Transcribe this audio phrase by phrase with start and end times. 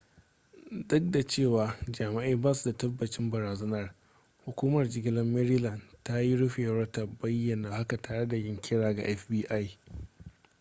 [0.87, 3.93] duk da cewa jami'ai basu da tabbacin barazanar
[4.45, 9.77] hukumar jigilar maryland ta yi rufewar ta bayyana haka tare da yin kira ga fbi